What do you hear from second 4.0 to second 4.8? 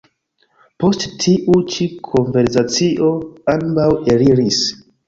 eliris.